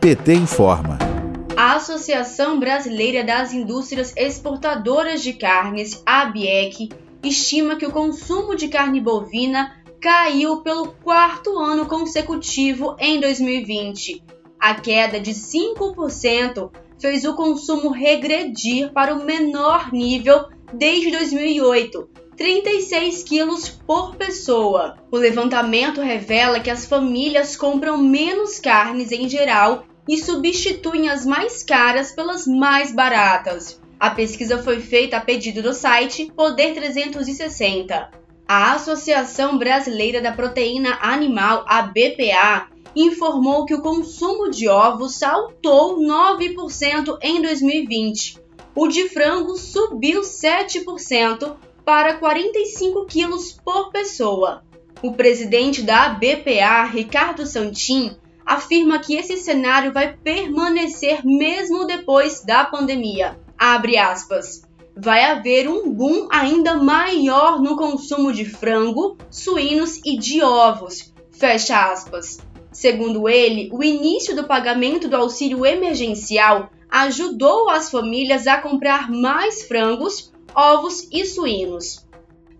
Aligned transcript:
PT 0.00 0.34
informa. 0.34 0.98
A 1.56 1.74
Associação 1.76 2.58
Brasileira 2.58 3.24
das 3.24 3.52
Indústrias 3.52 4.12
Exportadoras 4.16 5.22
de 5.22 5.32
Carnes, 5.32 6.02
ABIEC, 6.04 6.90
estima 7.22 7.76
que 7.76 7.86
o 7.86 7.90
consumo 7.90 8.54
de 8.54 8.68
carne 8.68 9.00
bovina 9.00 9.82
caiu 10.00 10.58
pelo 10.62 10.88
quarto 10.88 11.58
ano 11.58 11.86
consecutivo 11.86 12.94
em 12.98 13.18
2020. 13.18 14.22
A 14.60 14.74
queda 14.74 15.18
de 15.18 15.30
5% 15.30 16.70
fez 17.00 17.24
o 17.24 17.34
consumo 17.34 17.90
regredir 17.90 18.92
para 18.92 19.14
o 19.14 19.24
menor 19.24 19.92
nível 19.92 20.48
desde 20.72 21.10
2008, 21.10 22.08
36 22.36 23.22
quilos 23.22 23.68
por 23.68 24.16
pessoa. 24.16 24.96
O 25.10 25.16
levantamento 25.16 26.00
revela 26.00 26.60
que 26.60 26.70
as 26.70 26.84
famílias 26.84 27.56
compram 27.56 27.98
menos 27.98 28.58
carnes 28.58 29.12
em 29.12 29.28
geral 29.28 29.84
e 30.08 30.18
substituem 30.18 31.08
as 31.08 31.24
mais 31.24 31.62
caras 31.62 32.12
pelas 32.12 32.46
mais 32.46 32.92
baratas. 32.92 33.80
A 33.98 34.10
pesquisa 34.10 34.62
foi 34.62 34.80
feita 34.80 35.16
a 35.16 35.20
pedido 35.20 35.62
do 35.62 35.72
site 35.72 36.30
Poder 36.36 36.74
360. 36.74 38.10
A 38.46 38.72
Associação 38.74 39.56
Brasileira 39.56 40.20
da 40.20 40.32
Proteína 40.32 40.98
Animal, 41.00 41.64
a 41.66 41.82
BPA, 41.82 42.68
informou 42.94 43.64
que 43.64 43.74
o 43.74 43.80
consumo 43.80 44.50
de 44.50 44.68
ovos 44.68 45.14
saltou 45.14 45.98
9% 45.98 47.18
em 47.22 47.40
2020. 47.40 48.38
O 48.74 48.88
de 48.88 49.08
frango 49.08 49.56
subiu 49.56 50.20
7% 50.20 51.56
para 51.84 52.14
45 52.14 53.06
quilos 53.06 53.52
por 53.52 53.90
pessoa. 53.90 54.64
O 55.02 55.12
presidente 55.12 55.82
da 55.82 56.08
BPA, 56.08 56.84
Ricardo 56.84 57.46
Santin, 57.46 58.16
afirma 58.44 58.98
que 58.98 59.14
esse 59.14 59.36
cenário 59.36 59.92
vai 59.92 60.16
permanecer 60.16 61.24
mesmo 61.24 61.86
depois 61.86 62.42
da 62.42 62.64
pandemia. 62.64 63.38
Abre 63.58 63.96
aspas. 63.96 64.62
Vai 64.96 65.24
haver 65.24 65.68
um 65.68 65.90
boom 65.90 66.28
ainda 66.30 66.74
maior 66.74 67.60
no 67.60 67.76
consumo 67.76 68.32
de 68.32 68.44
frango, 68.44 69.16
suínos 69.30 70.00
e 70.04 70.16
de 70.16 70.42
ovos. 70.42 71.12
Fecha 71.32 71.92
aspas. 71.92 72.38
Segundo 72.72 73.28
ele, 73.28 73.70
o 73.72 73.82
início 73.82 74.34
do 74.34 74.44
pagamento 74.44 75.08
do 75.08 75.16
auxílio 75.16 75.64
emergencial 75.66 76.70
ajudou 76.90 77.68
as 77.70 77.90
famílias 77.90 78.46
a 78.46 78.58
comprar 78.58 79.10
mais 79.10 79.64
frangos, 79.64 80.32
ovos 80.54 81.08
e 81.10 81.24
suínos. 81.24 82.04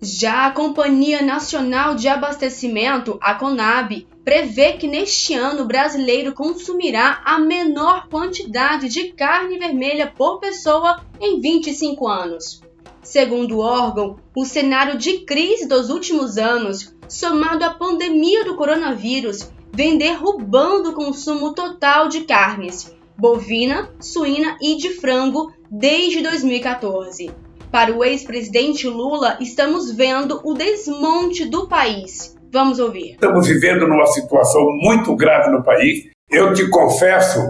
Já 0.01 0.47
a 0.47 0.51
Companhia 0.51 1.23
Nacional 1.23 1.95
de 1.95 2.09
Abastecimento, 2.09 3.19
a 3.23 3.35
CONAB, 3.35 4.07
prevê 4.23 4.75
que 4.75 4.87
neste 4.87 5.35
ano 5.35 5.63
o 5.63 5.67
brasileiro 5.67 6.35
consumirá 6.35 7.23
a 7.25 7.39
menor 7.39 8.09
quantidade 8.09 8.89
de 8.89 9.13
carne 9.13 9.59
vermelha 9.59 10.13
por 10.15 10.41
pessoa 10.41 11.03
em 11.21 11.41
25 11.41 12.07
anos. 12.07 12.63
Segundo 13.03 13.57
o 13.57 13.61
órgão, 13.61 14.17
o 14.35 14.45
cenário 14.45 14.99
de 14.99 15.21
crise 15.21 15.69
dos 15.69 15.91
últimos 15.91 16.39
anos, 16.39 16.95
somado 17.09 17.65
à 17.65 17.71
pandemia 17.71 18.45
do 18.45 18.57
coronavírus, 18.57 19.51
vem 19.73 19.99
derrubando 19.99 20.91
o 20.91 20.95
consumo 20.95 21.55
total 21.55 22.09
de 22.09 22.23
carnes, 22.23 22.95
bovina, 23.17 23.91
suína 24.01 24.57
e 24.61 24.77
de 24.77 24.91
frango 24.91 25.53
desde 25.71 26.23
2014. 26.23 27.44
Para 27.75 27.93
o 27.93 28.05
ex-presidente 28.05 28.87
Lula, 28.87 29.37
estamos 29.41 29.91
vendo 29.91 30.41
o 30.45 30.55
desmonte 30.55 31.45
do 31.45 31.67
país 31.67 32.33
Vamos 32.53 32.79
ouvir. 32.79 33.15
Estamos 33.15 33.49
vivendo 33.49 33.89
numa 33.89 34.07
situação 34.07 34.63
muito 34.81 35.17
grave 35.17 35.51
no 35.51 35.61
país. 35.65 36.05
Eu 36.31 36.55
te 36.55 36.71
confesso, 36.71 37.41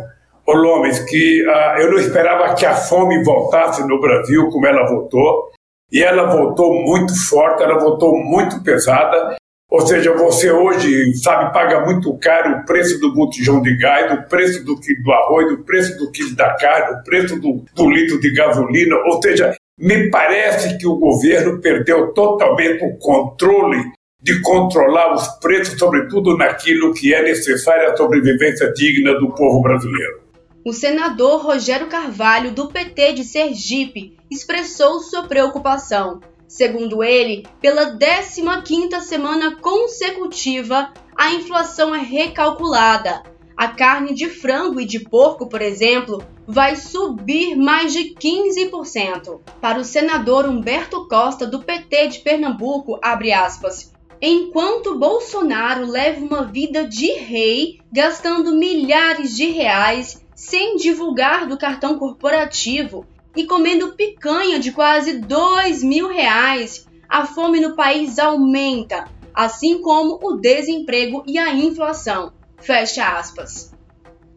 Lomes, 0.48 1.00
que 1.00 1.47
uh, 1.47 1.78
eu 1.78 1.91
não 1.91 1.98
esperava 1.98 2.55
que 2.55 2.64
a 2.64 2.75
fome 2.75 3.22
voltasse 3.22 3.86
no 3.86 4.00
Brasil 4.00 4.48
como 4.48 4.66
ela 4.66 4.89
voltou. 4.89 5.50
E 5.92 6.03
ela 6.03 6.25
voltou 6.34 6.72
muito 6.72 7.15
forte, 7.28 7.62
ela 7.62 7.78
voltou 7.78 8.16
muito 8.16 8.62
pesada. 8.62 9.37
Ou 9.70 9.87
seja, 9.87 10.15
você 10.15 10.50
hoje, 10.50 11.15
sabe, 11.16 11.53
paga 11.53 11.84
muito 11.84 12.16
caro 12.16 12.60
o 12.60 12.65
preço 12.65 12.99
do 12.99 13.12
botijão 13.12 13.60
de 13.60 13.76
gás, 13.76 14.10
o 14.10 14.26
preço 14.26 14.65
do 14.65 14.81
quilo 14.81 15.03
do 15.03 15.12
arroz, 15.12 15.53
o 15.53 15.65
preço 15.65 15.99
do 15.99 16.10
quilo 16.10 16.34
da 16.34 16.54
carne, 16.54 16.97
o 16.97 17.04
preço 17.04 17.38
do, 17.38 17.62
do 17.75 17.91
litro 17.91 18.19
de 18.19 18.32
gasolina. 18.32 18.97
Ou 19.04 19.20
seja, 19.22 19.54
me 19.79 20.11
parece 20.11 20.79
que 20.79 20.87
o 20.87 20.97
governo 20.97 21.61
perdeu 21.61 22.12
totalmente 22.12 22.85
o 22.85 22.97
controle 22.99 23.93
de 24.21 24.41
controlar 24.41 25.15
os 25.15 25.29
preços, 25.41 25.79
sobretudo 25.79 26.37
naquilo 26.37 26.95
que 26.95 27.12
é 27.12 27.23
necessário 27.23 27.93
à 27.93 27.97
sobrevivência 27.97 28.73
digna 28.73 29.19
do 29.19 29.35
povo 29.35 29.61
brasileiro. 29.61 30.23
O 30.65 30.73
senador 30.73 31.43
Rogério 31.43 31.89
Carvalho, 31.89 32.51
do 32.53 32.69
PT 32.69 33.12
de 33.12 33.25
Sergipe, 33.25 34.17
expressou 34.31 35.01
sua 35.01 35.25
preocupação. 35.25 36.21
Segundo 36.49 37.05
ele, 37.05 37.45
pela 37.61 37.99
15ª 37.99 39.01
semana 39.01 39.56
consecutiva, 39.56 40.91
a 41.15 41.33
inflação 41.35 41.95
é 41.95 42.01
recalculada. 42.01 43.23
A 43.56 43.69
carne 43.69 44.15
de 44.15 44.29
frango 44.31 44.81
e 44.81 44.87
de 44.87 45.01
porco, 45.01 45.49
por 45.49 45.61
exemplo, 45.61 46.25
vai 46.47 46.77
subir 46.77 47.56
mais 47.56 47.93
de 47.93 48.15
15%. 48.15 49.41
Para 49.60 49.78
o 49.78 49.84
senador 49.84 50.47
Humberto 50.47 51.09
Costa, 51.09 51.47
do 51.47 51.62
PT 51.62 52.09
de 52.09 52.19
Pernambuco, 52.21 52.99
abre 53.03 53.32
aspas, 53.32 53.93
Enquanto 54.27 54.99
Bolsonaro 54.99 55.87
leva 55.87 56.25
uma 56.25 56.44
vida 56.44 56.87
de 56.87 57.12
rei, 57.12 57.81
gastando 57.93 58.56
milhares 58.56 59.37
de 59.37 59.47
reais 59.50 60.25
sem 60.34 60.77
divulgar 60.77 61.47
do 61.47 61.59
cartão 61.59 61.99
corporativo 61.99 63.06
e 63.37 63.44
comendo 63.44 63.93
picanha 63.93 64.59
de 64.59 64.72
quase 64.72 65.19
dois 65.19 65.82
mil 65.82 66.09
reais, 66.09 66.87
a 67.06 67.26
fome 67.26 67.61
no 67.61 67.76
país 67.76 68.19
aumenta, 68.19 69.09
assim 69.34 69.82
como 69.82 70.19
o 70.22 70.37
desemprego 70.37 71.22
e 71.26 71.37
a 71.37 71.53
inflação. 71.53 72.32
Fecha 72.56 73.19
aspas. 73.19 73.74